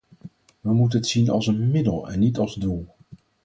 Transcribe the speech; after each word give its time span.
We 0.61 0.73
moeten 0.73 0.99
het 0.99 1.07
zien 1.07 1.29
als 1.29 1.47
een 1.47 1.71
middel, 1.71 2.09
en 2.11 2.19
niet 2.19 2.37
als 2.37 2.55
doel. 2.55 2.87